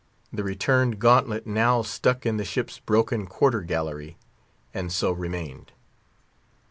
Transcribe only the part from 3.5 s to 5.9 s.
gallery, and so remained.